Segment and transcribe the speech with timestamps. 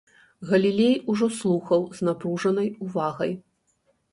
[0.51, 3.31] Галілей ужо слухаў з напружанай увагай.